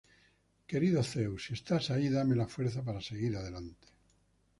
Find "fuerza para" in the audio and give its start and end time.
2.47-3.01